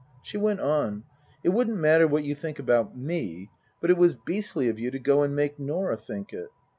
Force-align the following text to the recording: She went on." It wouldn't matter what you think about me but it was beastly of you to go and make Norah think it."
She 0.23 0.35
went 0.37 0.59
on." 0.59 1.03
It 1.45 1.49
wouldn't 1.49 1.77
matter 1.77 2.07
what 2.07 2.23
you 2.23 2.33
think 2.33 2.57
about 2.57 2.97
me 2.97 3.51
but 3.79 3.91
it 3.91 3.97
was 3.99 4.15
beastly 4.15 4.67
of 4.67 4.79
you 4.79 4.89
to 4.89 4.97
go 4.97 5.21
and 5.21 5.35
make 5.35 5.59
Norah 5.59 5.95
think 5.95 6.33
it." 6.33 6.49